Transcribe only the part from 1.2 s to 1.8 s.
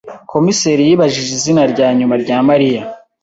izina